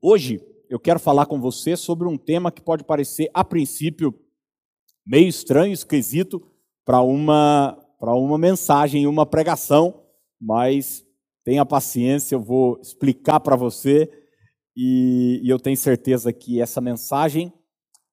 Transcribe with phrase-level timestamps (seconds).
[0.00, 4.14] Hoje eu quero falar com você sobre um tema que pode parecer, a princípio,
[5.04, 6.40] meio estranho, esquisito
[6.84, 10.04] para uma, para uma mensagem, uma pregação,
[10.40, 11.04] mas
[11.42, 14.08] tenha paciência, eu vou explicar para você
[14.76, 17.52] e, e eu tenho certeza que essa mensagem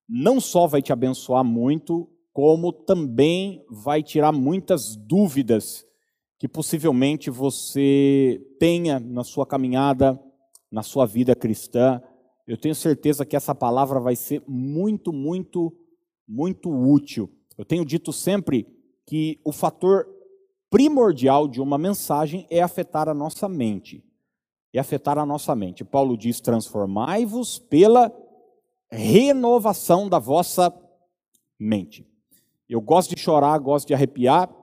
[0.10, 5.86] não só vai te abençoar muito, como também vai tirar muitas dúvidas
[6.40, 10.20] que possivelmente você tenha na sua caminhada
[10.76, 12.02] na sua vida cristã.
[12.46, 15.74] Eu tenho certeza que essa palavra vai ser muito, muito,
[16.28, 17.32] muito útil.
[17.58, 18.68] Eu tenho dito sempre
[19.06, 20.06] que o fator
[20.70, 24.04] primordial de uma mensagem é afetar a nossa mente.
[24.74, 25.86] É afetar a nossa mente.
[25.86, 28.12] Paulo diz: transformai-vos pela
[28.92, 30.78] renovação da vossa
[31.58, 32.06] mente.
[32.68, 34.54] Eu gosto de chorar, gosto de arrepiar,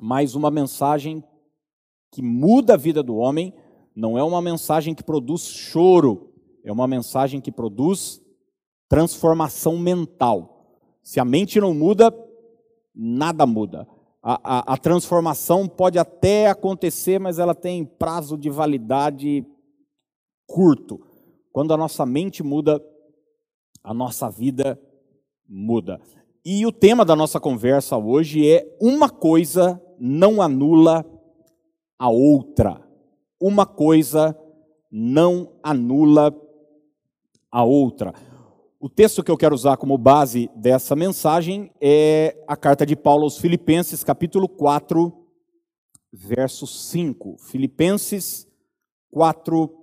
[0.00, 1.22] mas uma mensagem
[2.10, 3.52] que muda a vida do homem
[3.96, 6.30] não é uma mensagem que produz choro,
[6.62, 8.20] é uma mensagem que produz
[8.90, 10.76] transformação mental.
[11.02, 12.14] Se a mente não muda,
[12.94, 13.88] nada muda.
[14.22, 19.46] A, a, a, transformação pode até acontecer, mas ela tem prazo de validade
[20.46, 21.00] curto.
[21.50, 22.82] Quando a nossa mente muda,
[23.82, 24.78] a nossa vida
[25.48, 26.00] muda.
[26.44, 31.04] E o tema da nossa conversa hoje é: uma coisa não anula
[31.98, 32.85] a outra
[33.40, 34.38] uma coisa
[34.90, 36.34] não anula
[37.50, 38.14] a outra.
[38.78, 43.24] O texto que eu quero usar como base dessa mensagem é a carta de Paulo
[43.24, 45.12] aos Filipenses, capítulo 4,
[46.12, 47.38] verso 5.
[47.38, 48.46] Filipenses
[49.10, 49.74] 4,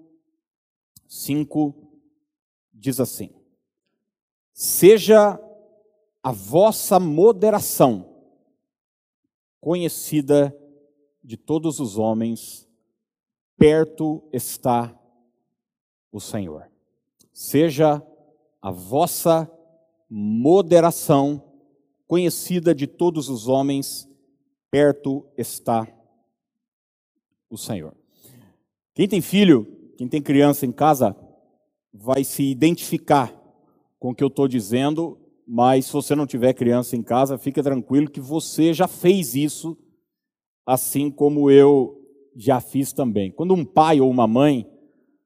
[1.08, 1.76] 5
[2.74, 3.30] diz assim:
[4.54, 5.40] Seja
[6.22, 8.09] a vossa moderação
[9.59, 10.56] conhecida
[11.24, 12.70] de todos os homens
[13.58, 14.94] perto está
[16.12, 16.70] o Senhor.
[17.32, 18.02] Seja
[18.62, 19.52] a vossa
[20.09, 21.44] moderação
[22.08, 24.08] conhecida de todos os homens,
[24.69, 25.88] perto está
[27.50, 27.96] o Senhor.
[28.94, 29.66] Quem tem filho,
[29.97, 31.16] quem tem criança em casa,
[31.91, 33.34] vai se identificar
[34.00, 37.62] com o que eu estou dizendo, mas se você não tiver criança em casa, fique
[37.62, 39.78] tranquilo que você já fez isso,
[40.66, 42.03] assim como eu
[42.36, 43.32] já fiz também.
[43.32, 44.70] Quando um pai ou uma mãe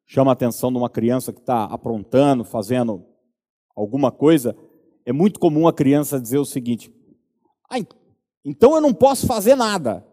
[0.06, 3.06] chama a atenção de uma criança que está aprontando, fazendo
[3.76, 4.56] alguma coisa,
[5.06, 6.94] é muito comum a criança dizer o seguinte:
[7.70, 7.78] ah,
[8.44, 10.06] então eu não posso fazer nada.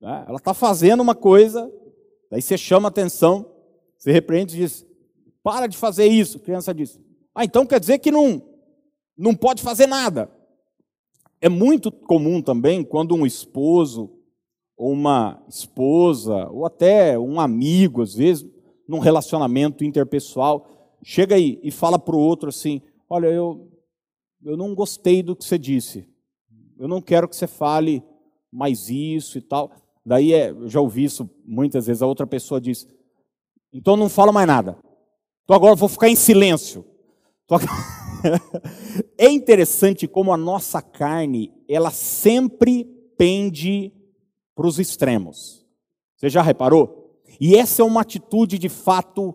[0.00, 0.24] Né?
[0.28, 1.70] Ela está fazendo uma coisa,
[2.30, 3.46] daí você chama a atenção,
[3.96, 4.86] você repreende e diz:
[5.42, 6.38] para de fazer isso.
[6.38, 7.00] A criança diz:
[7.34, 8.42] ah, então quer dizer que não,
[9.16, 10.30] não pode fazer nada.
[11.40, 14.21] É muito comum também quando um esposo
[14.76, 18.46] uma esposa, ou até um amigo, às vezes,
[18.88, 20.66] num relacionamento interpessoal,
[21.02, 23.70] chega aí e fala para o outro assim: Olha, eu,
[24.44, 26.08] eu não gostei do que você disse,
[26.78, 28.02] eu não quero que você fale
[28.50, 29.70] mais isso e tal.
[30.04, 32.88] Daí é, eu já ouvi isso muitas vezes, a outra pessoa diz:
[33.72, 34.76] Então não fala mais nada,
[35.44, 36.84] então agora eu vou ficar em silêncio.
[39.18, 42.84] é interessante como a nossa carne, ela sempre
[43.16, 43.92] pende
[44.54, 45.64] para os extremos.
[46.16, 47.20] Você já reparou?
[47.40, 49.34] E essa é uma atitude de fato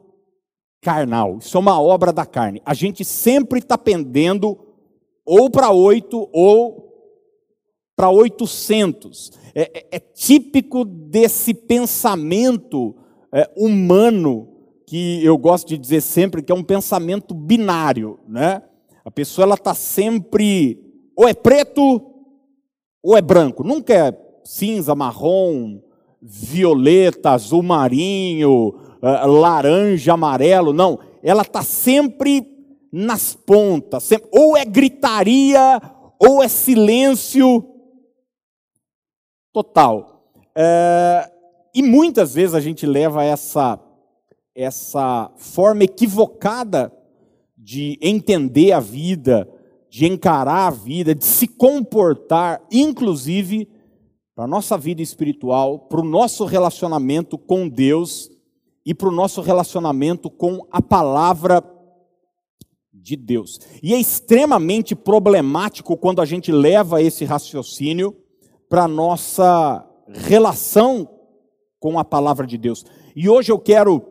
[0.81, 1.38] carnal.
[1.39, 2.61] Isso é uma obra da carne.
[2.66, 4.57] A gente sempre está pendendo
[5.25, 6.88] ou para oito ou
[7.95, 9.31] para oitocentos.
[9.53, 12.95] É, é, é, típico desse pensamento
[13.34, 14.47] é, humano
[14.85, 18.61] que eu gosto de dizer sempre que é um pensamento binário, né?
[19.03, 20.79] A pessoa ela está sempre
[21.16, 22.01] ou é preto
[23.03, 23.63] ou é branco.
[23.63, 24.11] Nunca é
[24.47, 25.81] cinza, marrom,
[26.22, 30.72] violeta, azul marinho, eh, laranja, amarelo.
[30.72, 32.46] Não, ela está sempre
[32.91, 34.03] nas pontas.
[34.03, 35.81] Sempre, ou é gritaria,
[36.18, 37.63] ou é silêncio
[39.52, 40.31] total.
[40.56, 41.29] É,
[41.74, 43.79] e muitas vezes a gente leva essa,
[44.56, 46.91] essa forma equivocada
[47.58, 49.47] de entender a vida,
[49.90, 53.67] de encarar a vida, de se comportar, inclusive
[54.37, 58.29] para a nossa vida espiritual, para o nosso relacionamento com Deus
[58.85, 61.63] e para o nosso relacionamento com a palavra
[62.93, 63.59] de Deus.
[63.81, 68.16] E é extremamente problemático quando a gente leva esse raciocínio
[68.69, 71.09] para a nossa relação
[71.79, 72.85] com a palavra de Deus.
[73.16, 74.05] E hoje eu quero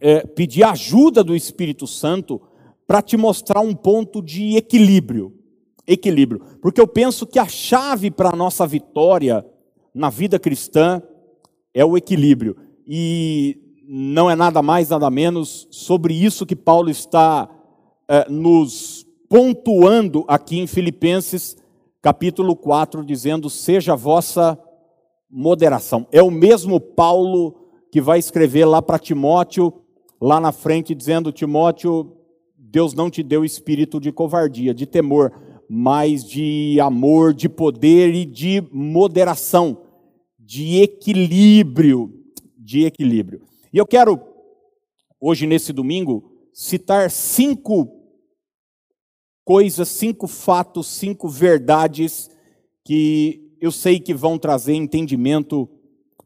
[0.00, 2.40] é, pedir ajuda do Espírito Santo
[2.86, 5.41] para te mostrar um ponto de equilíbrio
[5.86, 6.40] equilíbrio.
[6.60, 9.44] Porque eu penso que a chave para a nossa vitória
[9.94, 11.02] na vida cristã
[11.74, 12.56] é o equilíbrio.
[12.86, 17.48] E não é nada mais, nada menos sobre isso que Paulo está
[18.08, 21.56] é, nos pontuando aqui em Filipenses,
[22.00, 24.58] capítulo 4, dizendo: Seja a vossa
[25.30, 26.06] moderação.
[26.12, 27.54] É o mesmo Paulo
[27.90, 29.72] que vai escrever lá para Timóteo,
[30.20, 32.12] lá na frente, dizendo: Timóteo,
[32.56, 35.32] Deus não te deu espírito de covardia, de temor,
[35.74, 39.80] mas de amor, de poder e de moderação,
[40.38, 42.12] de equilíbrio,
[42.58, 43.40] de equilíbrio.
[43.72, 44.20] E eu quero,
[45.18, 47.88] hoje nesse domingo, citar cinco
[49.46, 52.28] coisas, cinco fatos, cinco verdades
[52.84, 55.66] que eu sei que vão trazer entendimento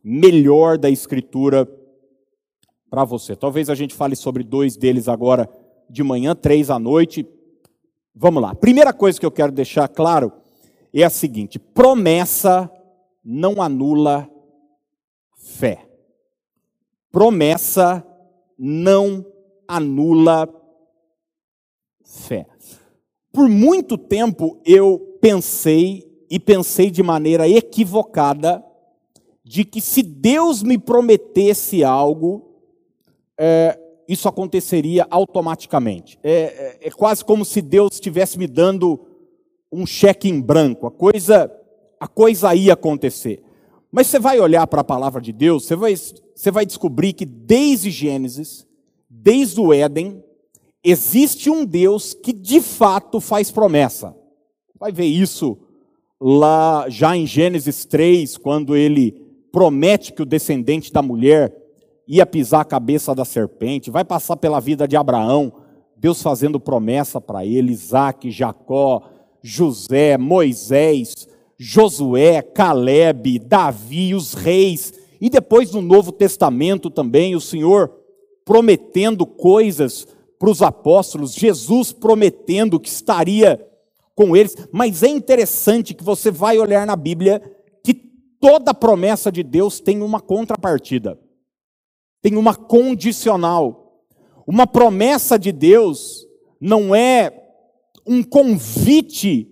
[0.03, 1.71] melhor da Escritura
[2.91, 3.37] para você.
[3.37, 5.49] Talvez a gente fale sobre dois deles agora
[5.89, 7.25] de manhã, três à noite.
[8.19, 8.55] Vamos lá.
[8.55, 10.33] Primeira coisa que eu quero deixar claro
[10.93, 12.71] é a seguinte: promessa
[13.23, 14.27] não anula
[15.37, 15.87] fé.
[17.13, 18.03] Promessa
[18.59, 19.25] não
[19.69, 20.49] anula
[22.03, 22.47] fé.
[23.31, 28.65] Por muito tempo eu pensei e pensei de maneira equivocada
[29.45, 32.63] de que se Deus me prometesse algo,
[33.39, 33.79] é,
[34.09, 36.19] isso aconteceria automaticamente.
[36.23, 39.01] É, é, é, quase como se Deus estivesse me dando
[39.71, 40.87] um cheque em branco.
[40.87, 41.53] A coisa,
[41.99, 43.43] a coisa ia acontecer.
[43.91, 47.25] Mas você vai olhar para a palavra de Deus, você vai, você vai descobrir que
[47.25, 48.67] desde Gênesis,
[49.09, 50.23] desde o Éden,
[50.85, 54.15] existe um Deus que de fato faz promessa.
[54.79, 55.59] Vai ver isso
[56.21, 59.13] lá já em Gênesis 3, quando ele
[59.51, 61.55] promete que o descendente da mulher
[62.07, 65.53] ia pisar a cabeça da serpente, vai passar pela vida de Abraão,
[65.97, 69.03] Deus fazendo promessa para ele, Isaac, Jacó,
[69.43, 71.27] José, Moisés,
[71.59, 77.91] Josué, Caleb, Davi, os reis, e depois no Novo Testamento também, o Senhor
[78.45, 80.07] prometendo coisas
[80.39, 83.67] para os apóstolos, Jesus prometendo que estaria
[84.15, 87.43] com eles, mas é interessante que você vai olhar na Bíblia
[87.83, 87.95] que
[88.39, 91.19] toda promessa de Deus tem uma contrapartida
[92.27, 94.03] tem uma condicional.
[94.45, 96.27] Uma promessa de Deus
[96.61, 97.33] não é
[98.05, 99.49] um convite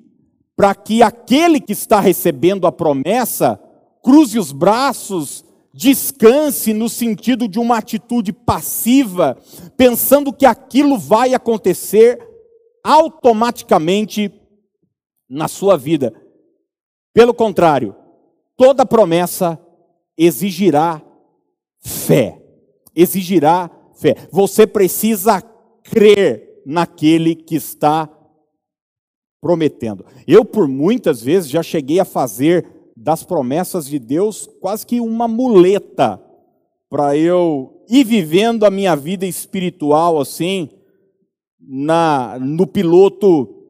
[0.57, 3.61] para que aquele que está recebendo a promessa
[4.03, 9.39] cruze os braços, descanse no sentido de uma atitude passiva,
[9.77, 12.19] pensando que aquilo vai acontecer
[12.83, 14.33] automaticamente
[15.31, 16.13] na sua vida.
[17.13, 17.95] Pelo contrário,
[18.57, 19.61] toda promessa
[20.19, 21.01] exigirá
[21.79, 22.41] fé
[22.95, 24.15] exigirá fé.
[24.31, 25.43] Você precisa
[25.83, 28.09] crer naquele que está
[29.41, 30.07] prometendo.
[30.27, 35.29] Eu, por muitas vezes, já cheguei a fazer das promessas de Deus quase que uma
[35.29, 36.23] muleta
[36.89, 40.71] para eu ir vivendo a minha vida espiritual assim,
[41.61, 43.67] na no piloto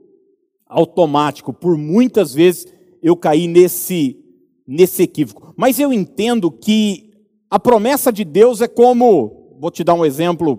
[0.66, 1.52] automático.
[1.52, 2.66] Por muitas vezes
[3.02, 4.20] eu caí nesse
[4.66, 5.52] nesse equívoco.
[5.56, 7.13] Mas eu entendo que
[7.54, 10.58] a promessa de Deus é como, vou te dar um exemplo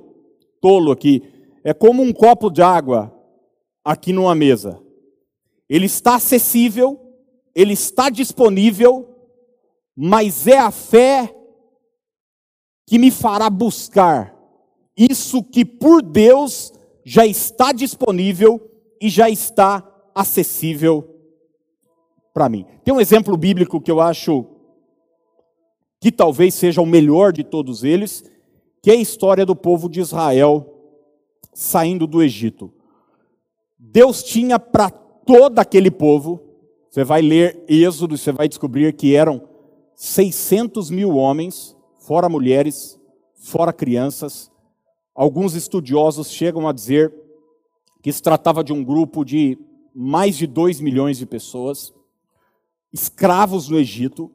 [0.61, 1.21] tolo aqui,
[1.61, 3.13] é como um copo de água
[3.83, 4.81] aqui numa mesa.
[5.67, 6.97] Ele está acessível,
[7.53, 9.13] ele está disponível,
[9.93, 11.35] mas é a fé
[12.87, 14.33] que me fará buscar
[14.95, 16.71] isso que por Deus
[17.03, 19.83] já está disponível e já está
[20.15, 21.13] acessível
[22.33, 22.65] para mim.
[22.85, 24.45] Tem um exemplo bíblico que eu acho
[26.05, 28.23] que talvez seja o melhor de todos eles,
[28.79, 30.71] que é a história do povo de Israel
[31.51, 32.71] saindo do Egito.
[33.79, 36.43] Deus tinha para todo aquele povo,
[36.91, 39.49] você vai ler Êxodo você vai descobrir que eram
[39.95, 42.99] 600 mil homens, fora mulheres,
[43.33, 44.51] fora crianças.
[45.15, 47.11] Alguns estudiosos chegam a dizer
[48.03, 49.57] que se tratava de um grupo de
[49.91, 51.91] mais de 2 milhões de pessoas,
[52.93, 54.31] escravos no Egito,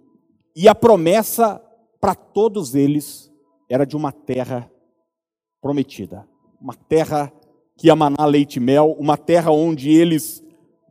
[0.54, 1.61] e a promessa
[2.00, 3.30] para todos eles
[3.69, 4.71] era de uma terra
[5.61, 6.26] prometida,
[6.61, 7.33] uma terra
[7.76, 10.42] que ia manar leite e mel, uma terra onde eles,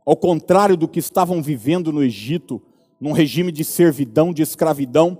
[0.04, 2.60] ao contrário do que estavam vivendo no Egito,
[3.00, 5.18] num regime de servidão, de escravidão,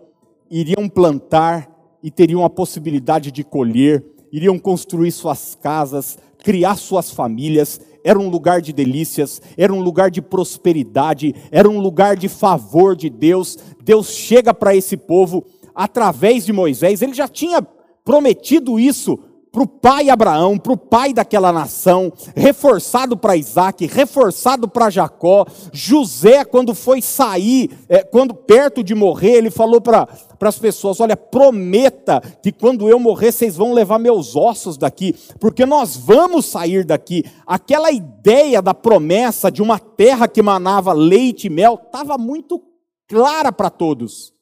[0.51, 1.71] iriam plantar
[2.03, 8.29] e teriam a possibilidade de colher, iriam construir suas casas, criar suas famílias, era um
[8.29, 13.59] lugar de delícias, era um lugar de prosperidade, era um lugar de favor de Deus.
[13.83, 15.45] Deus chega para esse povo
[15.75, 17.63] através de Moisés, ele já tinha
[18.05, 19.19] prometido isso
[19.53, 25.45] para o pai Abraão, para o pai daquela nação, reforçado para Isaac, reforçado para Jacó.
[25.73, 30.07] José, quando foi sair, é, quando perto de morrer, ele falou para
[30.41, 35.67] as pessoas: Olha, prometa que quando eu morrer, vocês vão levar meus ossos daqui, porque
[35.67, 37.25] nós vamos sair daqui.
[37.45, 42.70] Aquela ideia da promessa de uma terra que manava leite e mel estava muito
[43.11, 44.33] clara para todos.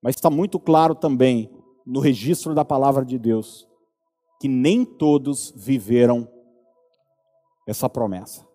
[0.00, 1.50] Mas está muito claro também
[1.84, 3.68] no registro da palavra de Deus
[4.40, 6.28] que nem todos viveram
[7.66, 8.46] essa promessa.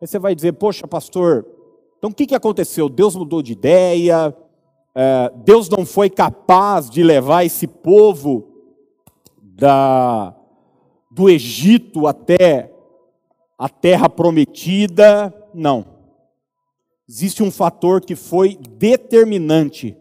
[0.00, 1.46] Aí você vai dizer, poxa, pastor,
[1.98, 2.88] então o que, que aconteceu?
[2.88, 4.36] Deus mudou de ideia,
[4.94, 8.48] é, Deus não foi capaz de levar esse povo
[9.40, 10.34] da,
[11.10, 12.72] do Egito até
[13.58, 15.32] a terra prometida.
[15.52, 15.91] Não.
[17.14, 19.94] Existe um fator que foi determinante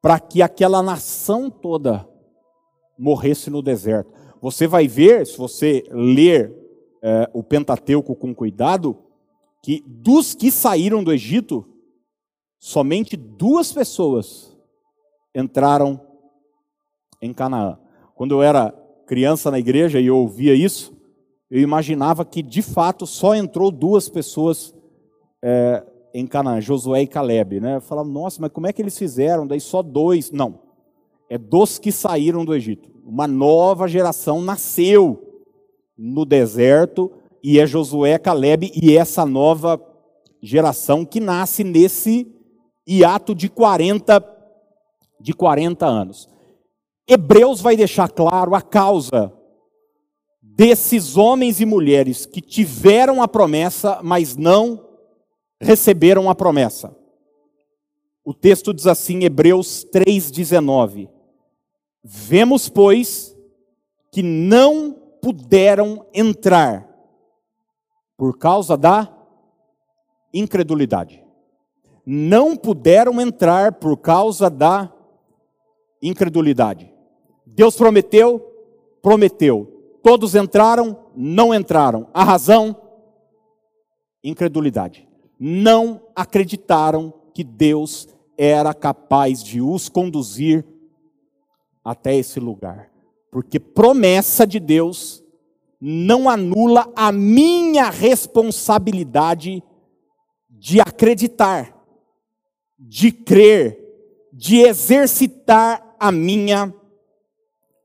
[0.00, 2.08] para que aquela nação toda
[2.98, 4.10] morresse no deserto.
[4.40, 6.50] Você vai ver, se você ler
[7.02, 8.96] é, o Pentateuco com cuidado,
[9.62, 11.62] que dos que saíram do Egito,
[12.58, 14.56] somente duas pessoas
[15.34, 16.00] entraram
[17.20, 17.78] em Canaã.
[18.14, 18.70] Quando eu era
[19.06, 20.96] criança na igreja e eu ouvia isso,
[21.50, 24.74] eu imaginava que de fato só entrou duas pessoas
[25.42, 27.60] é, em Canaã, Josué e Caleb.
[27.60, 27.76] Né?
[27.76, 29.46] Eu falava, nossa, mas como é que eles fizeram?
[29.46, 30.30] Daí só dois.
[30.30, 30.60] Não,
[31.28, 35.42] é dos que saíram do Egito uma nova geração nasceu
[35.96, 39.80] no deserto e é Josué, Caleb e essa nova
[40.42, 42.26] geração que nasce nesse
[42.88, 44.32] hiato de 40
[45.20, 46.28] de 40 anos.
[47.06, 49.32] Hebreus vai deixar claro a causa
[50.42, 54.82] desses homens e mulheres que tiveram a promessa, mas não
[55.64, 56.94] receberam a promessa.
[58.24, 61.08] O texto diz assim, Hebreus 3,19:
[62.02, 63.34] Vemos, pois,
[64.12, 66.88] que não puderam entrar
[68.16, 69.10] por causa da
[70.32, 71.24] incredulidade.
[72.06, 74.92] Não puderam entrar por causa da
[76.02, 76.92] incredulidade.
[77.46, 78.40] Deus prometeu,
[79.02, 79.98] prometeu.
[80.02, 82.08] Todos entraram, não entraram.
[82.12, 82.76] A razão?
[84.22, 85.08] Incredulidade.
[85.38, 90.64] Não acreditaram que Deus era capaz de os conduzir
[91.84, 92.90] até esse lugar.
[93.30, 95.22] Porque promessa de Deus
[95.80, 99.62] não anula a minha responsabilidade
[100.48, 101.76] de acreditar,
[102.78, 103.78] de crer,
[104.32, 106.72] de exercitar a minha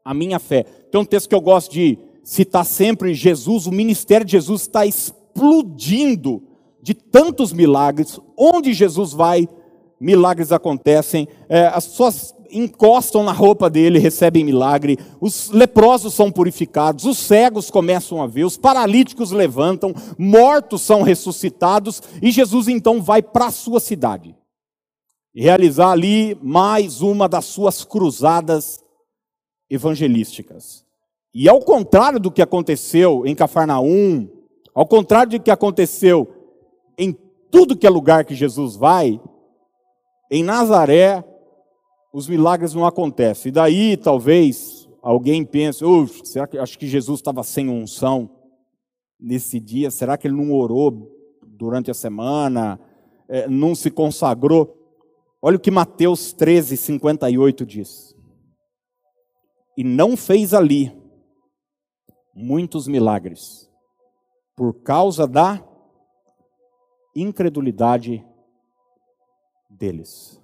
[0.04, 0.64] a minha fé.
[0.64, 4.86] Tem um texto que eu gosto de citar sempre, Jesus, o ministério de Jesus está
[4.86, 6.49] explodindo
[6.82, 8.20] de tantos milagres.
[8.38, 9.48] Onde Jesus vai,
[10.00, 11.28] milagres acontecem.
[11.48, 17.70] É, as suas encostam na roupa dele, recebem milagre, os leprosos são purificados, os cegos
[17.70, 23.52] começam a ver, os paralíticos levantam, mortos são ressuscitados, e Jesus então vai para a
[23.52, 24.36] sua cidade
[25.34, 28.84] realizar ali mais uma das suas cruzadas
[29.70, 30.84] evangelísticas.
[31.34, 34.28] E ao contrário do que aconteceu em Cafarnaum,
[34.74, 36.28] ao contrário do que aconteceu
[37.00, 37.18] em
[37.50, 39.20] tudo que é lugar que Jesus vai,
[40.30, 41.24] em Nazaré
[42.12, 43.50] os milagres não acontecem.
[43.50, 45.84] E daí, talvez, alguém pense,
[46.26, 48.30] será que acho que Jesus estava sem unção
[49.20, 49.90] nesse dia?
[49.90, 51.10] Será que ele não orou
[51.48, 52.80] durante a semana?
[53.28, 54.76] É, não se consagrou?
[55.42, 58.16] Olha o que Mateus 13, 58 diz.
[59.78, 60.92] E não fez ali
[62.36, 63.70] muitos milagres,
[64.56, 65.64] por causa da
[67.22, 68.26] incredulidade
[69.70, 70.40] deles.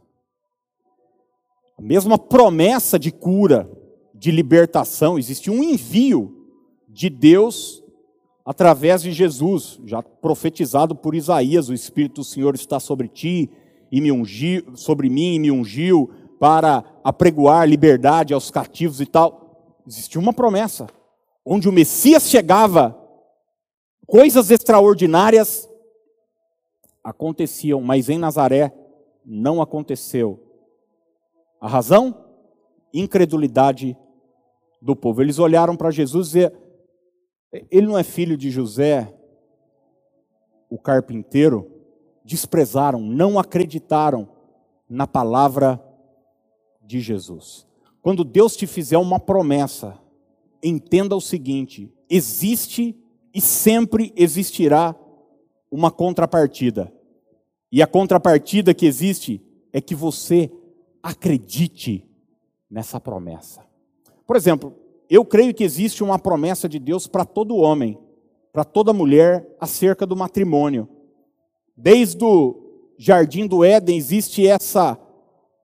[1.78, 3.70] A mesma promessa de cura,
[4.14, 6.48] de libertação, existe um envio
[6.88, 7.84] de Deus
[8.46, 13.50] através de Jesus, já profetizado por Isaías, o Espírito do Senhor está sobre ti
[13.92, 19.76] e me ungiu, sobre mim e me ungiu para apregoar liberdade aos cativos e tal.
[19.88, 20.88] Existia uma promessa,
[21.44, 22.98] onde o Messias chegava,
[24.06, 25.68] coisas extraordinárias
[27.06, 28.74] aconteciam, mas em Nazaré
[29.24, 30.42] não aconteceu.
[31.62, 32.26] A razão?
[32.92, 33.96] Incredulidade
[34.82, 35.22] do povo.
[35.22, 36.52] Eles olharam para Jesus e
[37.70, 39.14] ele não é filho de José,
[40.68, 41.72] o carpinteiro?
[42.24, 44.28] Desprezaram, não acreditaram
[44.90, 45.80] na palavra
[46.82, 47.68] de Jesus.
[48.02, 50.00] Quando Deus te fizer uma promessa,
[50.64, 53.00] entenda o seguinte: existe
[53.32, 54.96] e sempre existirá
[55.70, 56.95] uma contrapartida.
[57.72, 59.42] E a contrapartida que existe
[59.74, 60.52] é que você
[61.02, 62.08] acredite
[62.70, 63.66] nessa promessa.
[64.26, 64.76] Por exemplo,
[65.10, 68.00] eu creio que existe uma promessa de Deus para todo homem,
[68.52, 70.88] para toda mulher, acerca do matrimônio.
[71.76, 74.98] Desde o jardim do Éden existe essa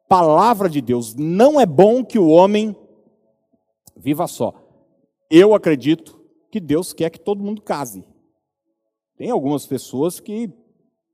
[0.08, 1.15] palavra de Deus.
[1.15, 2.75] Não é bom que o homem
[3.96, 4.53] viva só.
[5.29, 8.03] Eu acredito que Deus quer que todo mundo case.
[9.15, 10.51] Tem algumas pessoas que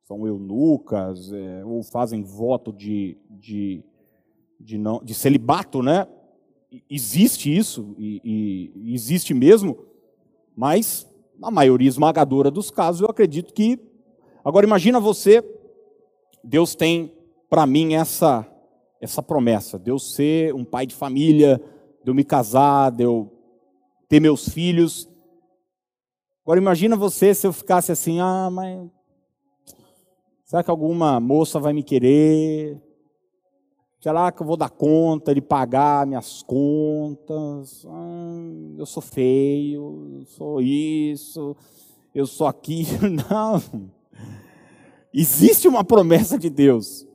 [0.08, 3.84] são eunucas é, ou fazem voto de, de,
[4.58, 6.08] de, não, de celibato, né?
[6.90, 9.78] Existe isso, e, e existe mesmo,
[10.56, 11.06] mas
[11.38, 13.78] na maioria esmagadora dos casos eu acredito que.
[14.46, 15.44] Agora imagina você,
[16.42, 17.14] Deus tem
[17.50, 18.48] para mim essa
[19.00, 21.62] essa promessa, Deus ser um pai de família,
[22.04, 23.30] de eu me casar, de eu
[24.08, 25.08] ter meus filhos.
[26.44, 28.90] Agora imagina você se eu ficasse assim, ah, mas
[30.48, 32.82] será que alguma moça vai me querer?
[34.00, 37.86] Será que eu vou dar conta de pagar minhas contas?
[37.86, 38.39] Ah,
[38.77, 41.56] eu sou feio, eu sou isso,
[42.16, 43.10] eu sou aquilo.
[43.30, 43.62] Não.
[45.13, 47.06] Existe uma promessa de Deus,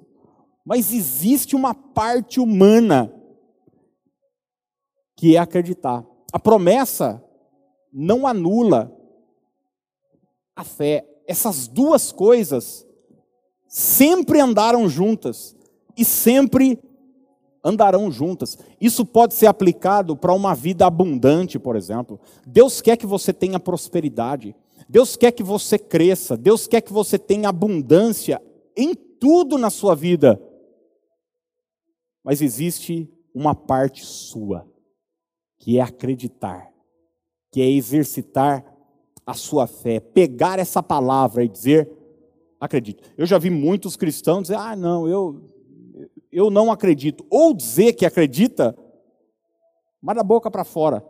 [0.65, 3.13] mas existe uma parte humana
[5.17, 6.05] que é acreditar.
[6.33, 7.23] A promessa
[7.93, 8.95] não anula
[10.57, 11.07] a fé.
[11.27, 12.87] Essas duas coisas
[13.73, 15.57] sempre andaram juntas
[15.97, 16.79] e sempre
[17.65, 18.59] andarão juntas.
[18.79, 22.21] Isso pode ser aplicado para uma vida abundante, por exemplo.
[22.47, 24.55] Deus quer que você tenha prosperidade.
[24.87, 26.37] Deus quer que você cresça.
[26.37, 28.43] Deus quer que você tenha abundância
[28.77, 30.39] em tudo na sua vida.
[32.23, 34.71] Mas existe uma parte sua
[35.59, 36.71] que é acreditar,
[37.51, 38.67] que é exercitar
[39.25, 42.02] a sua fé, pegar essa palavra e dizer,
[42.65, 43.03] acredito.
[43.19, 45.51] Eu já vi muitos cristãos dizer, ah, não, eu,
[46.31, 47.27] eu não acredito.
[47.29, 48.77] Ou dizer que acredita,
[50.01, 51.05] mas da boca para fora.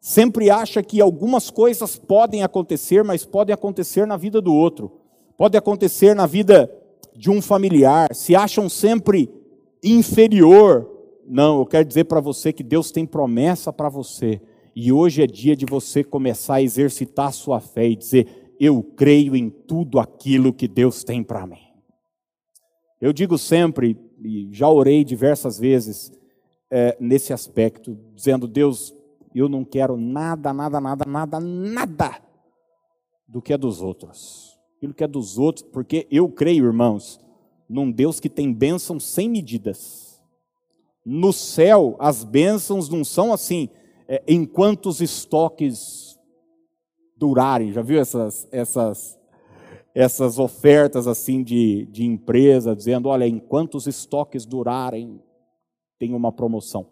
[0.00, 5.00] Sempre acha que algumas coisas podem acontecer, mas podem acontecer na vida do outro.
[5.36, 6.70] Pode acontecer na vida
[7.14, 8.14] de um familiar.
[8.14, 9.28] Se acham sempre
[9.82, 10.96] inferior
[11.28, 14.40] não, eu quero dizer para você que Deus tem promessa para você.
[14.74, 18.82] E hoje é dia de você começar a exercitar a sua fé e dizer: Eu
[18.82, 21.60] creio em tudo aquilo que Deus tem para mim.
[23.00, 26.12] Eu digo sempre, e já orei diversas vezes
[26.70, 28.94] é, nesse aspecto, dizendo: Deus,
[29.34, 32.22] eu não quero nada, nada, nada, nada, nada
[33.28, 34.58] do que é dos outros.
[34.76, 37.20] Aquilo que é dos outros, porque eu creio, irmãos,
[37.68, 40.06] num Deus que tem bênçãos sem medidas
[41.06, 43.68] no céu, as bênçãos não são assim,
[44.08, 46.05] é, enquanto os estoques
[47.16, 47.72] durarem.
[47.72, 49.18] Já viu essas, essas,
[49.94, 55.20] essas ofertas assim de, de empresa, dizendo: olha, enquanto os estoques durarem,
[55.98, 56.86] tem uma promoção.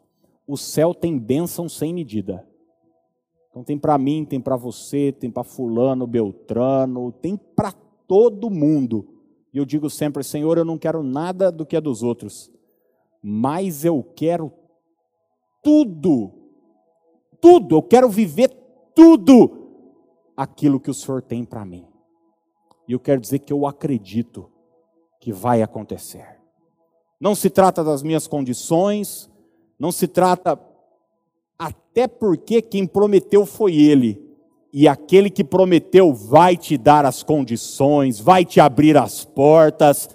[0.47, 2.47] O céu tem bênção sem medida.
[3.51, 7.73] Então tem para mim, tem para você, tem para fulano, beltrano, tem para
[8.07, 9.07] todo mundo.
[9.53, 12.53] E eu digo sempre, Senhor, eu não quero nada do que é dos outros
[13.27, 14.53] mas eu quero
[15.63, 16.31] tudo,
[17.41, 18.51] tudo, eu quero viver
[18.95, 19.64] tudo
[20.37, 21.87] aquilo que o Senhor tem para mim.
[22.89, 24.51] E eu quero dizer que eu acredito
[25.21, 26.39] que vai acontecer.
[27.21, 29.31] Não se trata das minhas condições,
[29.79, 30.61] não se trata,
[31.59, 34.23] até porque quem prometeu foi Ele.
[34.73, 40.09] E aquele que prometeu vai te dar as condições, vai te abrir as portas.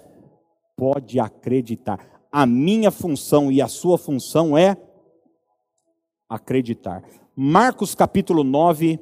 [0.75, 4.77] Pode acreditar a minha função e a sua função é
[6.27, 7.03] acreditar.
[7.35, 8.99] Marcos capítulo 9,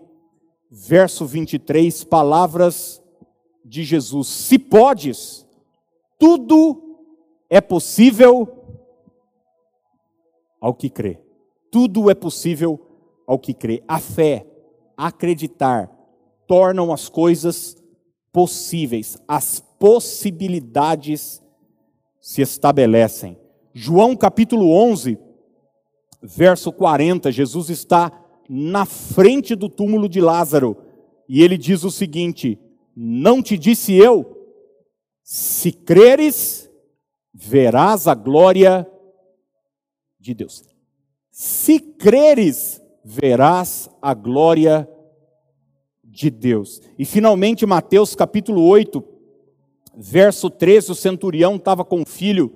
[0.70, 3.02] verso 23, palavras
[3.64, 5.46] de Jesus: Se podes,
[6.18, 7.00] tudo
[7.50, 8.58] é possível
[10.60, 11.20] ao que crê.
[11.72, 12.80] Tudo é possível
[13.26, 13.84] ao que crê.
[13.88, 14.46] A fé,
[14.96, 15.92] acreditar,
[16.48, 17.78] tornam as coisas
[18.32, 21.42] possíveis, as possibilidades
[22.20, 23.38] se estabelecem.
[23.74, 25.18] João capítulo 11,
[26.22, 28.12] verso 40, Jesus está
[28.50, 30.78] na frente do túmulo de Lázaro
[31.28, 32.60] e ele diz o seguinte:
[32.96, 34.48] Não te disse eu,
[35.24, 36.70] se creres,
[37.34, 38.90] verás a glória
[40.20, 40.64] de Deus.
[41.30, 44.90] Se creres, verás a glória
[46.04, 46.82] de Deus.
[46.98, 49.04] E finalmente, Mateus capítulo 8,
[49.96, 52.52] verso 13, o centurião estava com o filho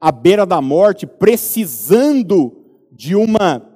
[0.00, 3.75] à beira da morte, precisando de uma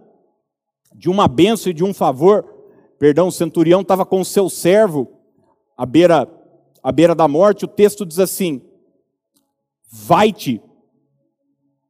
[1.00, 2.44] de uma benção e de um favor.
[2.98, 5.10] Perdão, o centurião estava com o seu servo
[5.74, 6.28] à beira
[6.82, 7.64] à beira da morte.
[7.64, 8.60] O texto diz assim:
[9.90, 10.62] Vai-te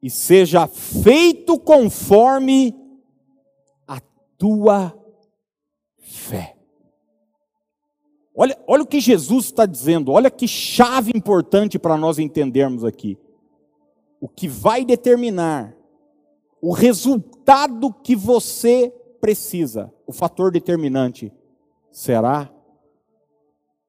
[0.00, 2.72] e seja feito conforme
[3.84, 4.00] a
[4.38, 4.96] tua
[5.98, 6.56] fé.
[8.32, 13.18] Olha, olha o que Jesus está dizendo, olha que chave importante para nós entendermos aqui.
[14.20, 15.76] O que vai determinar
[16.62, 21.32] o resultado que você precisa, o fator determinante,
[21.90, 22.50] será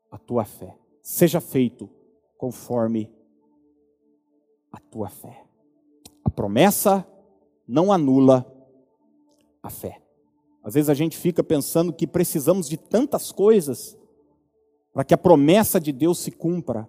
[0.10, 0.78] a tua fé.
[1.02, 1.90] Seja feito
[2.38, 3.10] conforme
[4.72, 5.46] a tua fé.
[6.24, 7.08] A promessa
[7.68, 8.46] não anula
[9.64, 10.02] a fé.
[10.64, 13.98] Às vezes a gente fica pensando que precisamos de tantas coisas
[14.94, 16.88] para que a promessa de Deus se cumpra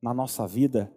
[0.00, 0.92] na nossa vida.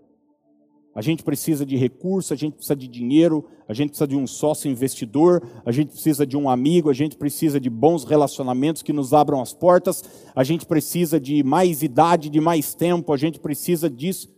[0.96, 4.26] A gente precisa de recursos, a gente precisa de dinheiro, a gente precisa de um
[4.26, 8.94] sócio investidor, a gente precisa de um amigo, a gente precisa de bons relacionamentos que
[8.94, 10.02] nos abram as portas,
[10.34, 14.34] a gente precisa de mais idade, de mais tempo, a gente precisa disso.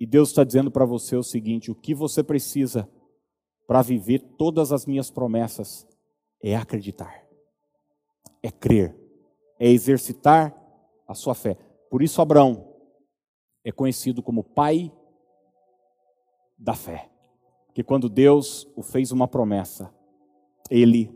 [0.00, 2.88] E Deus está dizendo para você o seguinte: o que você precisa
[3.64, 5.86] para viver todas as minhas promessas
[6.42, 7.24] é acreditar,
[8.42, 8.96] é crer,
[9.60, 10.52] é exercitar
[11.06, 11.56] a sua fé.
[11.88, 12.68] Por isso, Abraão
[13.64, 14.90] é conhecido como pai
[16.62, 17.10] da fé.
[17.74, 19.92] Que quando Deus o fez uma promessa,
[20.70, 21.12] ele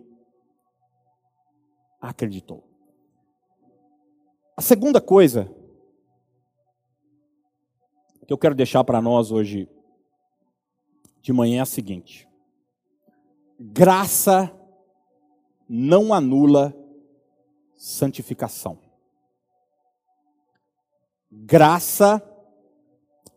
[2.00, 2.64] acreditou.
[4.56, 5.54] A segunda coisa
[8.26, 9.68] que eu quero deixar para nós hoje
[11.20, 12.28] de manhã é a seguinte:
[13.60, 14.52] graça
[15.68, 16.74] não anula
[17.76, 18.78] santificação.
[21.30, 22.22] Graça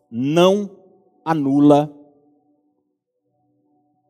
[0.10, 0.80] não
[1.26, 1.99] anula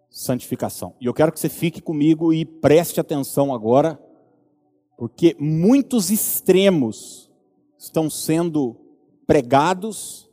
[0.09, 0.95] santificação.
[0.99, 3.99] E eu quero que você fique comigo e preste atenção agora,
[4.97, 7.29] porque muitos extremos
[7.77, 8.75] estão sendo
[9.25, 10.29] pregados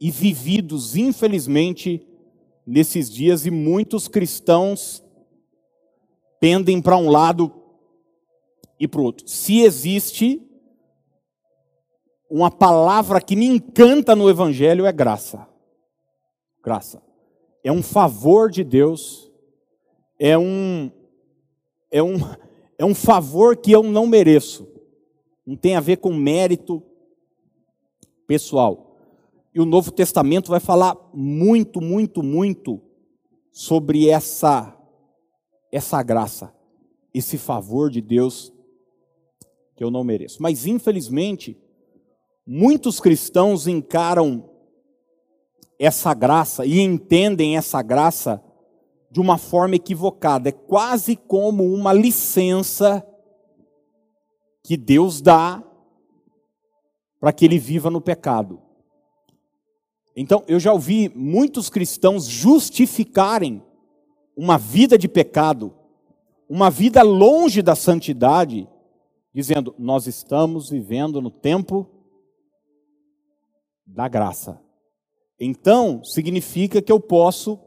[0.00, 2.06] e vividos, infelizmente,
[2.66, 5.02] nesses dias, e muitos cristãos
[6.40, 7.52] pendem para um lado
[8.78, 9.26] e para o outro.
[9.26, 10.40] Se existe
[12.30, 15.48] uma palavra que me encanta no Evangelho, é graça.
[16.62, 17.07] Graça.
[17.62, 19.30] É um favor de Deus,
[20.18, 20.90] é um,
[21.90, 22.16] é um,
[22.78, 24.68] é um favor que eu não mereço.
[25.46, 26.82] Não tem a ver com mérito
[28.26, 28.96] pessoal.
[29.54, 32.80] E o Novo Testamento vai falar muito, muito, muito
[33.50, 34.74] sobre essa
[35.70, 36.54] essa graça,
[37.12, 38.52] esse favor de Deus
[39.76, 40.42] que eu não mereço.
[40.42, 41.56] Mas infelizmente,
[42.46, 44.47] muitos cristãos encaram
[45.78, 48.42] essa graça e entendem essa graça
[49.10, 50.48] de uma forma equivocada.
[50.48, 53.06] É quase como uma licença
[54.62, 55.62] que Deus dá
[57.20, 58.60] para que ele viva no pecado.
[60.14, 63.62] Então, eu já ouvi muitos cristãos justificarem
[64.36, 65.74] uma vida de pecado,
[66.48, 68.68] uma vida longe da santidade,
[69.32, 71.88] dizendo: Nós estamos vivendo no tempo
[73.86, 74.60] da graça.
[75.40, 77.58] Então, significa que eu posso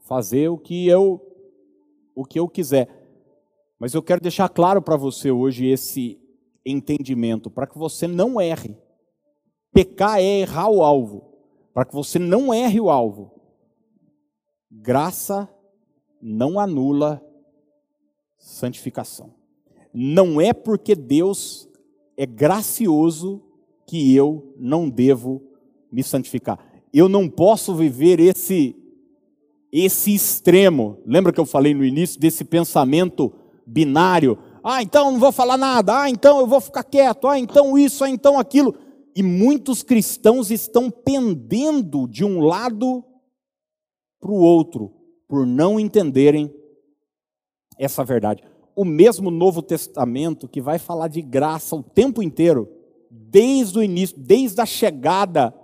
[0.00, 1.24] fazer o que eu
[2.14, 2.88] o que eu quiser.
[3.78, 6.20] Mas eu quero deixar claro para você hoje esse
[6.66, 8.76] entendimento, para que você não erre.
[9.72, 11.22] Pecar é errar o alvo,
[11.72, 13.30] para que você não erre o alvo.
[14.68, 15.48] Graça
[16.20, 17.22] não anula
[18.36, 19.34] santificação.
[19.94, 21.68] Não é porque Deus
[22.16, 23.42] é gracioso
[23.86, 25.47] que eu não devo
[25.90, 26.58] me santificar.
[26.92, 28.74] Eu não posso viver esse
[29.70, 30.98] esse extremo.
[31.04, 33.32] Lembra que eu falei no início desse pensamento
[33.66, 34.38] binário?
[34.64, 36.02] Ah, então não vou falar nada.
[36.02, 37.28] Ah, então eu vou ficar quieto.
[37.28, 38.74] Ah, então isso, ah, então aquilo.
[39.14, 43.04] E muitos cristãos estão pendendo de um lado
[44.20, 44.92] para o outro,
[45.28, 46.52] por não entenderem
[47.78, 48.42] essa verdade.
[48.74, 52.68] O mesmo Novo Testamento que vai falar de graça o tempo inteiro,
[53.10, 55.54] desde o início, desde a chegada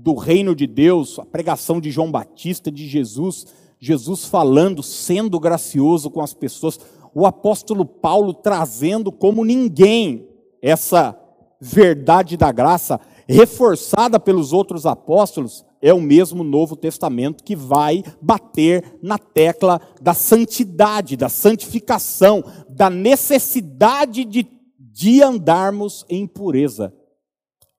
[0.00, 3.46] do reino de Deus, a pregação de João Batista, de Jesus,
[3.80, 6.78] Jesus falando, sendo gracioso com as pessoas,
[7.14, 10.28] o apóstolo Paulo trazendo como ninguém
[10.62, 11.18] essa
[11.60, 18.98] verdade da graça, reforçada pelos outros apóstolos, é o mesmo Novo Testamento que vai bater
[19.02, 24.46] na tecla da santidade, da santificação, da necessidade de,
[24.78, 26.92] de andarmos em pureza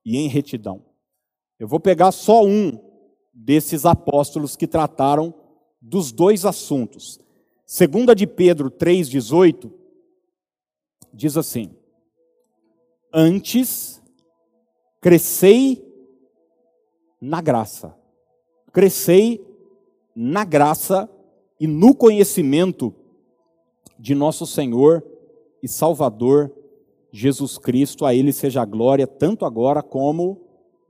[0.05, 0.88] e em retidão.
[1.59, 2.79] Eu vou pegar só um
[3.33, 5.33] desses apóstolos que trataram
[5.81, 7.19] dos dois assuntos.
[7.65, 9.71] Segunda de Pedro 3:18
[11.13, 11.75] diz assim:
[13.13, 14.01] Antes
[15.01, 15.85] crescei
[17.21, 17.95] na graça.
[18.71, 19.45] Crescei
[20.15, 21.09] na graça
[21.59, 22.93] e no conhecimento
[23.97, 25.03] de nosso Senhor
[25.61, 26.53] e Salvador
[27.11, 30.48] Jesus Cristo, a Ele seja a glória, tanto agora como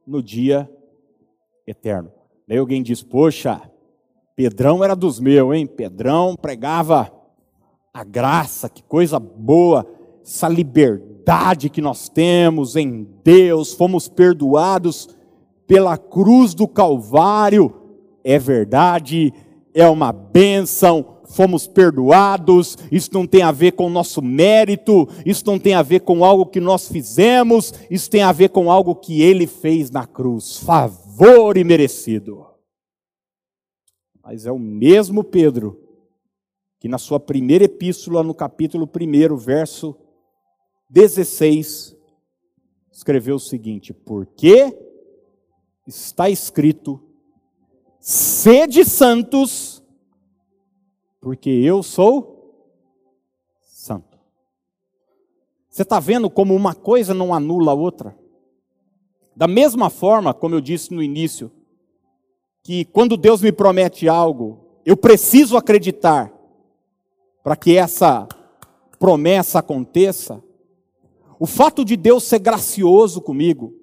[0.10, 0.68] no dia
[1.68, 2.12] eterno.
[2.48, 3.62] Daí alguém diz: Poxa,
[4.36, 5.68] Pedrão era dos meus, hein?
[5.68, 7.12] Pedrão pregava
[7.94, 9.86] a graça, que coisa boa,
[10.24, 15.10] essa liberdade que nós temos em Deus, fomos perdoados
[15.68, 17.76] pela cruz do Calvário.
[18.24, 19.32] É verdade,
[19.74, 25.44] é uma bênção, fomos perdoados, isso não tem a ver com o nosso mérito, isso
[25.46, 28.96] não tem a ver com algo que nós fizemos, isso tem a ver com algo
[28.96, 32.46] que ele fez na cruz, favor e merecido.
[34.24, 35.86] Mas é o mesmo Pedro
[36.80, 39.96] que na sua primeira epístola, no capítulo 1, verso
[40.90, 41.96] 16,
[42.92, 44.76] escreveu o seguinte: Porque
[45.86, 47.02] está escrito,
[48.00, 49.79] sede santos,
[51.22, 52.40] porque eu sou
[53.62, 54.18] santo.
[55.70, 58.18] Você está vendo como uma coisa não anula a outra?
[59.36, 61.52] Da mesma forma, como eu disse no início,
[62.64, 66.34] que quando Deus me promete algo, eu preciso acreditar
[67.44, 68.28] para que essa
[68.98, 70.44] promessa aconteça.
[71.40, 73.74] O fato de Deus ser gracioso comigo,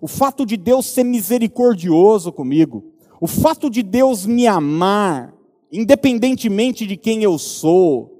[0.00, 5.34] o fato de Deus ser misericordioso comigo, o fato de Deus me amar,
[5.72, 8.12] independentemente de quem eu sou,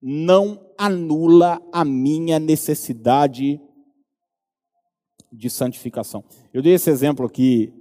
[0.00, 3.60] não anula a minha necessidade
[5.32, 6.24] de santificação.
[6.52, 7.72] Eu dei esse exemplo aqui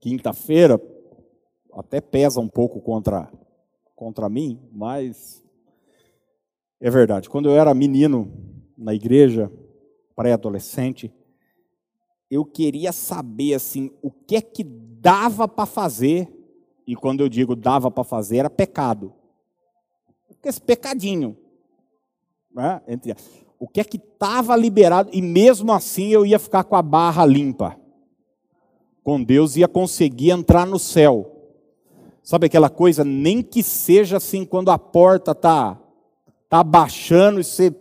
[0.00, 0.80] quinta-feira,
[1.72, 3.30] até pesa um pouco contra
[3.96, 5.42] contra mim, mas
[6.78, 7.30] é verdade.
[7.30, 8.30] Quando eu era menino
[8.76, 9.50] na igreja,
[10.14, 11.10] pré-adolescente,
[12.30, 16.28] eu queria saber assim o que é que dava para fazer.
[16.86, 19.12] E quando eu digo dava para fazer, era pecado.
[20.44, 21.36] Esse pecadinho.
[22.54, 22.80] Né?
[22.86, 23.14] Entre,
[23.58, 27.24] o que é que estava liberado, e mesmo assim eu ia ficar com a barra
[27.26, 27.76] limpa.
[29.02, 31.32] Com Deus ia conseguir entrar no céu.
[32.22, 35.80] Sabe aquela coisa, nem que seja assim, quando a porta está
[36.48, 37.74] tá abaixando e você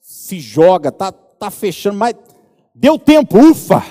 [0.00, 2.14] se joga, tá, tá fechando, mas
[2.74, 3.82] deu tempo, ufa!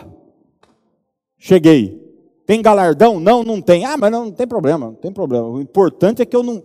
[1.37, 2.08] Cheguei.
[2.49, 3.19] Tem galardão?
[3.19, 3.85] Não, não tem.
[3.85, 5.47] Ah, mas não, não tem problema, não tem problema.
[5.47, 6.63] O importante é que eu não.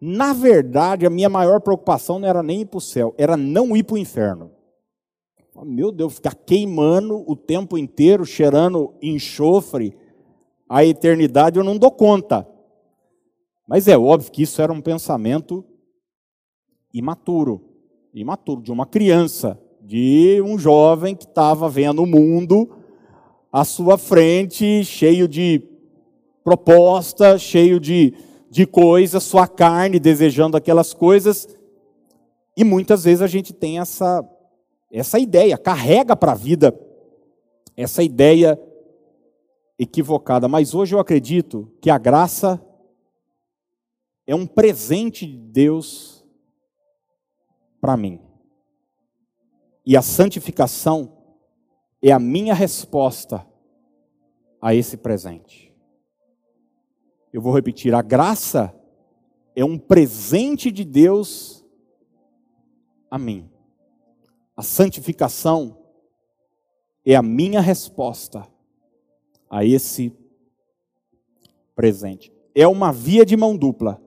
[0.00, 3.76] Na verdade, a minha maior preocupação não era nem ir para o céu, era não
[3.76, 4.52] ir para o inferno.
[5.64, 9.96] Meu Deus, ficar queimando o tempo inteiro, cheirando enxofre
[10.68, 12.46] a eternidade eu não dou conta.
[13.66, 15.64] Mas é óbvio que isso era um pensamento
[16.94, 17.60] imaturo
[18.14, 22.75] imaturo, de uma criança, de um jovem que estava vendo o mundo
[23.56, 25.62] à sua frente, cheio de
[26.44, 28.12] proposta, cheio de,
[28.50, 31.48] de coisas, sua carne desejando aquelas coisas.
[32.54, 34.22] E muitas vezes a gente tem essa,
[34.92, 36.78] essa ideia, carrega para a vida
[37.74, 38.60] essa ideia
[39.78, 42.62] equivocada, mas hoje eu acredito que a graça
[44.26, 46.22] é um presente de Deus
[47.80, 48.20] para mim.
[49.86, 51.15] E a santificação
[52.08, 53.44] é a minha resposta
[54.62, 55.74] a esse presente.
[57.32, 58.72] Eu vou repetir: a graça
[59.56, 61.64] é um presente de Deus
[63.10, 63.50] a mim.
[64.56, 65.78] A santificação
[67.04, 68.46] é a minha resposta
[69.50, 70.12] a esse
[71.74, 72.32] presente.
[72.54, 74.00] É uma via de mão dupla.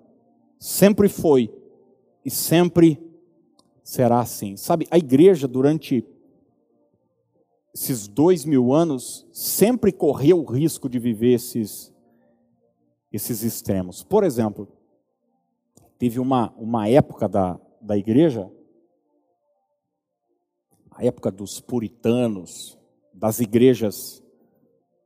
[0.57, 1.53] Sempre foi
[2.23, 2.97] e sempre
[3.83, 4.55] será assim.
[4.55, 6.05] Sabe, a igreja durante
[7.79, 11.93] esses dois mil anos sempre correu o risco de viver esses,
[13.09, 14.03] esses extremos.
[14.03, 14.67] Por exemplo,
[15.97, 18.51] teve uma, uma época da, da igreja,
[20.91, 22.77] a época dos puritanos,
[23.13, 24.21] das igrejas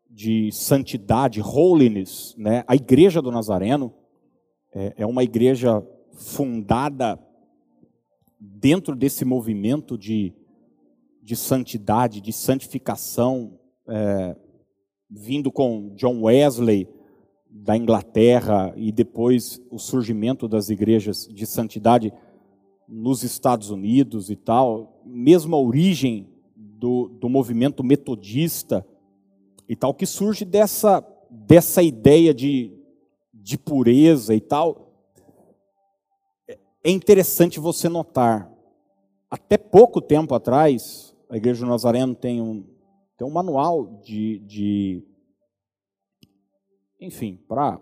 [0.09, 2.63] de santidade, holiness, né?
[2.67, 3.93] A igreja do Nazareno
[4.73, 7.19] é, é uma igreja fundada
[8.39, 10.33] dentro desse movimento de,
[11.23, 13.57] de santidade, de santificação,
[13.87, 14.35] é,
[15.09, 16.87] vindo com John Wesley
[17.49, 22.11] da Inglaterra e depois o surgimento das igrejas de santidade
[22.87, 28.85] nos Estados Unidos e tal, mesmo a origem do, do movimento metodista
[29.69, 32.73] e tal, que surge dessa, dessa ideia de,
[33.33, 34.91] de pureza e tal.
[36.83, 38.51] É interessante você notar,
[39.31, 42.63] até pouco tempo atrás, a Igreja do Nazareno tem um,
[43.17, 45.03] tem um manual de, de
[47.01, 47.79] enfim, para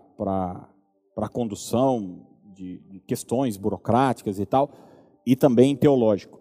[1.30, 4.70] condução de, de questões burocráticas e tal,
[5.26, 6.40] e também teológico.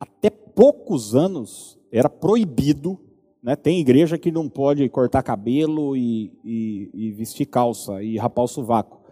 [0.00, 2.98] Até poucos anos era proibido,
[3.42, 3.54] né?
[3.54, 8.48] tem igreja que não pode cortar cabelo e, e, e vestir calça e rapar o
[8.48, 9.02] sovaco.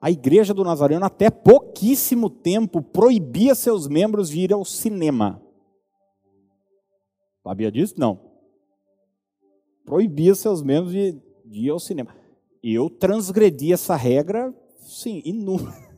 [0.00, 5.42] A igreja do Nazareno, até pouquíssimo tempo, proibia seus membros de ir ao cinema.
[7.48, 7.94] Sabia disso?
[7.96, 8.20] Não.
[9.86, 11.12] Proibia seus membros de,
[11.46, 12.14] de ir ao cinema.
[12.62, 15.88] Eu transgredi essa regra, sim, inúmeras,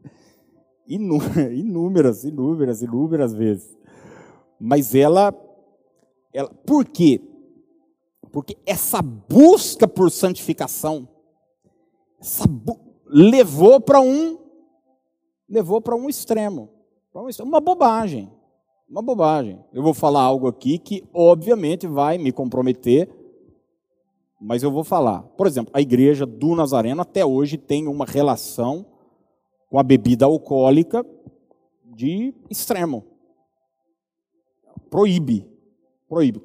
[1.52, 3.76] inúmeras, inúmeras, inúmeras vezes.
[4.58, 5.34] Mas ela,
[6.32, 7.20] ela, por quê?
[8.32, 11.06] Porque essa busca por santificação,
[12.48, 14.38] bu levou para um
[15.46, 16.70] levou para um extremo,
[17.42, 18.32] uma bobagem,
[18.94, 19.58] uma bobagem.
[19.72, 23.08] Eu vou falar algo aqui que obviamente vai me comprometer,
[24.40, 25.22] mas eu vou falar.
[25.36, 28.86] Por exemplo, a igreja do Nazareno até hoje tem uma relação
[29.68, 31.04] com a bebida alcoólica
[31.84, 33.04] de extremo.
[34.88, 35.44] Proíbe,
[36.08, 36.40] proíbe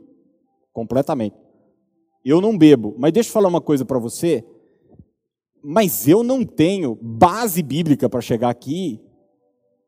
[0.74, 1.36] completamente.
[2.26, 4.44] Eu não bebo, mas deixa eu falar uma coisa para você
[5.62, 9.02] mas eu não tenho base bíblica para chegar aqui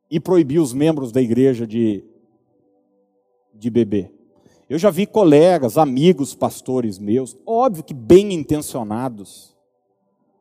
[0.09, 2.03] e proibir os membros da igreja de,
[3.53, 4.11] de beber.
[4.69, 9.55] Eu já vi colegas, amigos, pastores meus, óbvio que bem intencionados,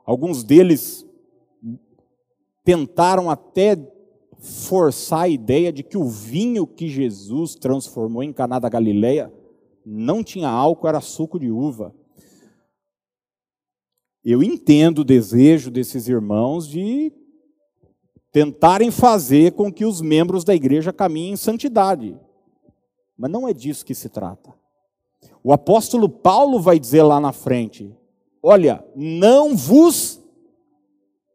[0.04, 1.04] alguns deles
[2.64, 3.76] tentaram até
[4.38, 9.32] forçar a ideia de que o vinho que Jesus transformou em Caná da Galileia
[9.84, 11.94] não tinha álcool, era suco de uva.
[14.24, 17.12] Eu entendo o desejo desses irmãos de
[18.30, 22.16] tentarem fazer com que os membros da igreja caminhem em santidade.
[23.20, 24.50] Mas não é disso que se trata.
[25.44, 27.94] O apóstolo Paulo vai dizer lá na frente:
[28.42, 30.18] Olha, não vos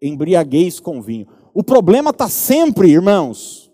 [0.01, 1.27] embriagueis com vinho.
[1.53, 3.71] O problema está sempre, irmãos,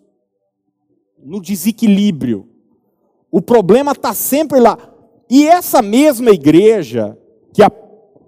[1.23, 2.49] no desequilíbrio.
[3.31, 4.77] O problema está sempre lá.
[5.29, 7.17] E essa mesma igreja
[7.53, 7.69] que a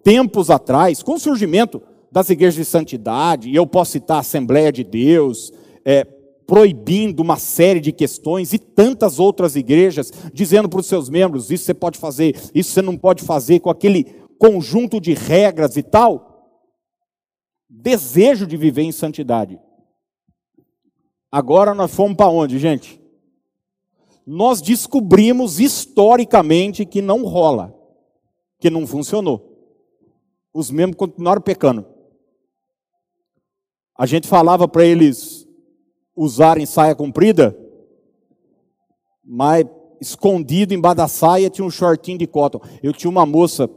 [0.01, 4.71] tempos atrás, com o surgimento das igrejas de santidade, e eu posso citar a Assembleia
[4.71, 5.51] de Deus,
[5.83, 6.05] é,
[6.45, 11.65] proibindo uma série de questões, e tantas outras igrejas, dizendo para os seus membros: isso
[11.65, 14.03] você pode fazer, isso você não pode fazer, com aquele
[14.39, 16.31] conjunto de regras e tal.
[17.69, 19.59] Desejo de viver em santidade.
[21.31, 23.01] Agora nós fomos para onde, gente?
[24.25, 27.73] Nós descobrimos historicamente que não rola,
[28.59, 29.53] que não funcionou
[30.53, 31.85] os membros continuaram pecando.
[33.97, 35.42] A gente falava para eles
[36.15, 37.57] usarem saia comprida,
[39.23, 39.65] mas
[39.99, 42.59] escondido embaixo da saia tinha um shortinho de cotton.
[42.81, 43.69] Eu tinha uma moça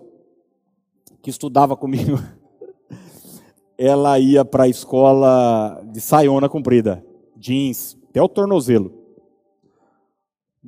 [1.23, 2.19] que estudava comigo.
[3.79, 7.05] Ela ia para a escola de saiona comprida,
[7.37, 8.91] jeans, até o tornozelo.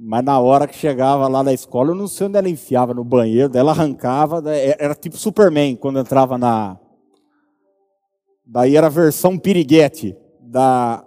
[0.00, 3.02] Mas na hora que chegava lá na escola, eu não sei onde ela enfiava no
[3.02, 6.78] banheiro, ela arrancava, era tipo Superman quando entrava na.
[8.46, 11.04] Daí era a versão piriguete da,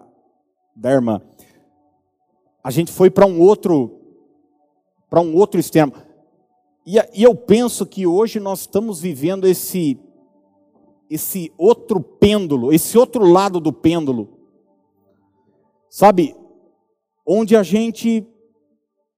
[0.82, 1.22] da irmã.
[2.64, 4.00] A gente foi para um outro
[5.10, 5.94] para um outro extremo.
[6.86, 10.00] E, e eu penso que hoje nós estamos vivendo esse
[11.08, 14.40] esse outro pêndulo, esse outro lado do pêndulo.
[15.90, 16.36] Sabe?
[17.26, 18.26] Onde a gente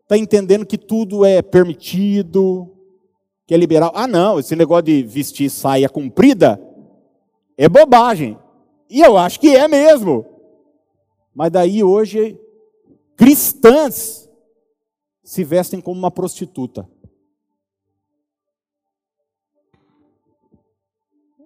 [0.02, 2.70] está entendendo que tudo é permitido,
[3.48, 3.92] que é liberal.
[3.96, 6.60] Ah, não, esse negócio de vestir saia comprida
[7.56, 8.38] é bobagem.
[8.90, 10.33] E eu acho que é mesmo.
[11.34, 12.40] Mas daí hoje,
[13.16, 14.30] cristãs
[15.24, 16.88] se vestem como uma prostituta.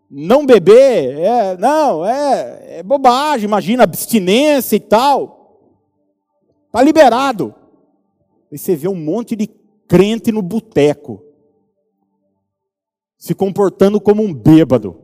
[0.10, 5.60] Não beber, é, não, é, é bobagem, imagina abstinência e tal.
[6.68, 7.54] Está liberado.
[8.52, 9.48] E você vê um monte de
[9.88, 11.24] crente no boteco,
[13.18, 15.02] se comportando como um bêbado.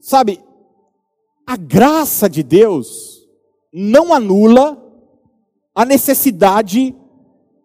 [0.00, 0.40] Sabe,
[1.52, 3.28] a graça de Deus
[3.70, 4.82] não anula
[5.74, 6.96] a necessidade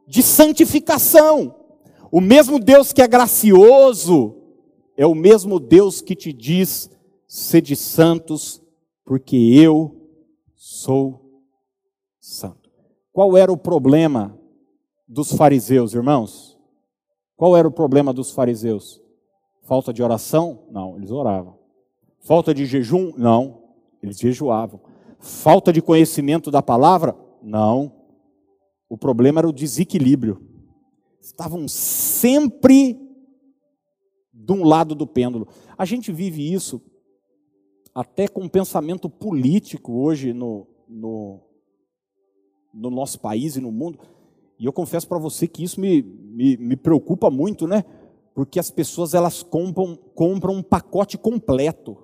[0.06, 1.56] de santificação.
[2.12, 4.36] O mesmo Deus que é gracioso
[4.98, 6.90] é o mesmo Deus que te diz:
[7.30, 8.62] sede santos,
[9.06, 9.96] porque eu
[10.54, 11.42] sou
[12.20, 12.70] santo.
[13.14, 14.38] Qual era o problema
[15.08, 16.60] dos fariseus, irmãos?
[17.38, 19.02] Qual era o problema dos fariseus?
[19.64, 20.66] Falta de oração?
[20.70, 21.58] Não, eles oravam.
[22.20, 23.14] Falta de jejum?
[23.16, 23.67] Não,
[24.02, 24.80] eles jejuavam.
[25.20, 27.16] Falta de conhecimento da palavra?
[27.42, 27.92] Não.
[28.90, 30.42] O problema era o desequilíbrio.
[31.22, 32.98] Estavam sempre
[34.34, 35.48] de um lado do pêndulo.
[35.78, 36.82] A gente vive isso
[37.94, 41.42] até com pensamento político hoje no, no,
[42.74, 44.00] no nosso país e no mundo.
[44.60, 47.84] E eu confesso para você que isso me, me, me, preocupa muito, né?
[48.34, 51.98] Porque as pessoas elas compram, compram um pacote completo.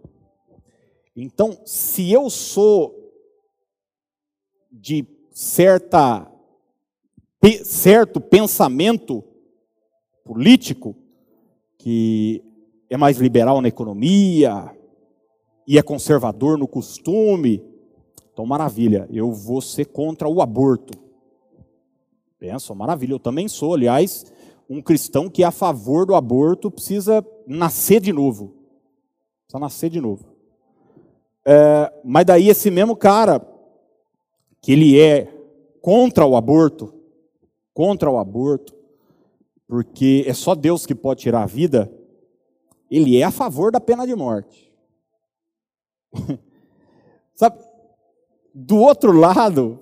[1.15, 2.95] Então, se eu sou
[4.71, 6.29] de certa
[7.63, 9.21] certo pensamento
[10.23, 10.95] político
[11.77, 12.41] que
[12.89, 14.73] é mais liberal na economia
[15.67, 17.61] e é conservador no costume,
[18.31, 20.97] então maravilha, eu vou ser contra o aborto.
[22.39, 23.73] Pensa, maravilha, eu também sou.
[23.73, 24.25] Aliás,
[24.69, 28.53] um cristão que é a favor do aborto precisa nascer de novo.
[29.45, 30.32] Precisa nascer de novo.
[31.45, 33.45] É, mas daí esse mesmo cara,
[34.61, 35.27] que ele é
[35.81, 36.93] contra o aborto,
[37.73, 38.73] contra o aborto,
[39.67, 41.91] porque é só Deus que pode tirar a vida,
[42.89, 44.71] ele é a favor da pena de morte.
[47.33, 47.57] Sabe,
[48.53, 49.79] do outro lado,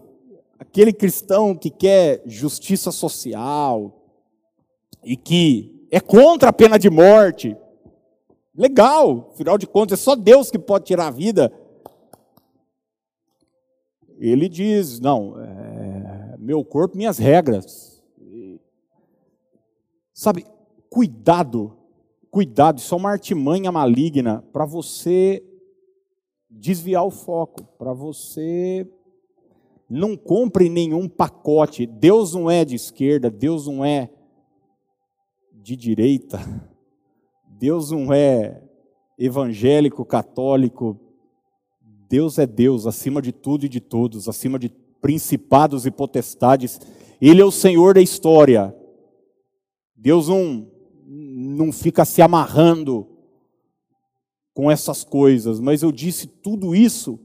[0.57, 4.01] aquele cristão que quer justiça social
[5.03, 7.57] e que é contra a pena de morte,
[8.55, 11.51] legal, afinal de contas, é só Deus que pode tirar a vida.
[14.17, 18.01] Ele diz: não, é, meu corpo, minhas regras.
[20.13, 20.45] Sabe,
[20.89, 21.75] cuidado,
[22.29, 25.43] cuidado, isso é uma artimanha maligna para você
[26.47, 28.87] desviar o foco, para você
[29.89, 31.85] não compre nenhum pacote.
[31.87, 34.11] Deus não é de esquerda, Deus não é
[35.51, 36.39] de direita,
[37.61, 38.59] Deus não é
[39.19, 40.99] evangélico, católico.
[42.09, 46.81] Deus é Deus, acima de tudo e de todos, acima de principados e potestades.
[47.21, 48.75] Ele é o Senhor da história.
[49.95, 50.71] Deus não,
[51.05, 53.07] não fica se amarrando
[54.55, 57.19] com essas coisas, mas eu disse tudo isso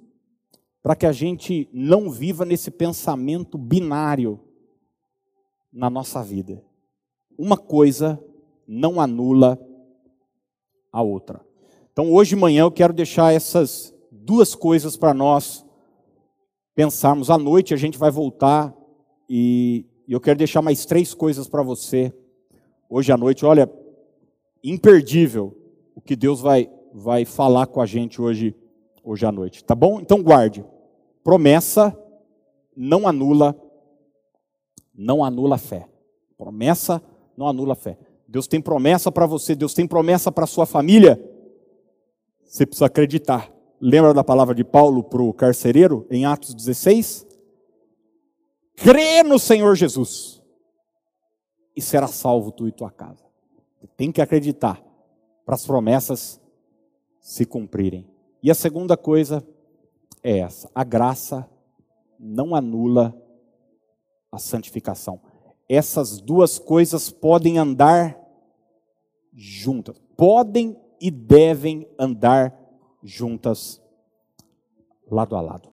[0.82, 4.38] para que a gente não viva nesse pensamento binário
[5.72, 6.62] na nossa vida.
[7.38, 8.22] Uma coisa
[8.68, 9.58] não anula
[10.96, 11.42] a outra.
[11.92, 15.62] Então, hoje de manhã eu quero deixar essas duas coisas para nós
[16.74, 17.28] pensarmos.
[17.28, 18.74] À noite a gente vai voltar
[19.28, 22.14] e eu quero deixar mais três coisas para você
[22.88, 23.44] hoje à noite.
[23.44, 23.70] Olha,
[24.64, 25.54] imperdível
[25.94, 28.56] o que Deus vai, vai falar com a gente hoje,
[29.04, 29.62] hoje à noite.
[29.62, 30.00] Tá bom?
[30.00, 30.64] Então guarde.
[31.22, 31.94] Promessa
[32.74, 33.54] não anula,
[34.94, 35.86] não anula a fé.
[36.38, 37.02] Promessa
[37.36, 37.98] não anula a fé.
[38.28, 41.20] Deus tem promessa para você, Deus tem promessa para sua família.
[42.44, 43.52] Você precisa acreditar.
[43.80, 47.26] Lembra da palavra de Paulo para o carcereiro, em Atos 16?
[48.74, 50.42] Crê no Senhor Jesus
[51.74, 53.24] e será salvo tu e tua casa.
[53.96, 54.82] Tem que acreditar
[55.44, 56.40] para as promessas
[57.20, 58.06] se cumprirem.
[58.42, 59.46] E a segunda coisa
[60.22, 61.48] é essa: a graça
[62.18, 63.14] não anula
[64.30, 65.20] a santificação.
[65.68, 68.18] Essas duas coisas podem andar
[69.34, 72.56] juntas, podem e devem andar
[73.02, 73.82] juntas,
[75.10, 75.64] lado a lado.